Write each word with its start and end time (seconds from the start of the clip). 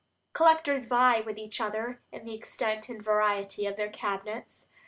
Collectors 0.33 0.87
vie 0.87 1.19
with 1.23 1.37
each 1.37 1.61
other 1.61 2.01
in 2.11 2.25
the 2.25 2.33
extent 2.33 2.89
and 2.89 3.03
variety 3.03 3.67
of 3.67 3.77
their 3.77 3.91
cabinets. 3.91 4.71